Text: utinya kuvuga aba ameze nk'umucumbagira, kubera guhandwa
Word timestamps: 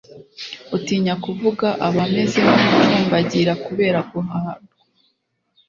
utinya 0.77 1.13
kuvuga 1.23 1.67
aba 1.87 2.01
ameze 2.07 2.39
nk'umucumbagira, 2.45 3.51
kubera 3.65 3.99
guhandwa 4.11 4.75